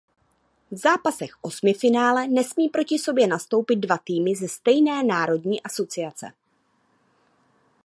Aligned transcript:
V 0.71 0.77
zápasech 0.77 1.31
osmifinále 1.41 2.27
nesmí 2.27 2.69
proti 2.69 2.99
sobě 2.99 3.27
nastoupit 3.27 3.75
dva 3.75 3.97
týmy 4.03 4.35
ze 4.35 4.47
stejné 4.47 5.03
národní 5.03 5.63
asociace. 5.63 6.31